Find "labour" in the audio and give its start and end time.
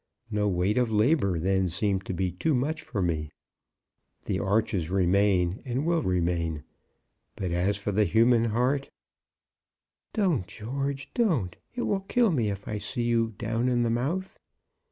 0.91-1.37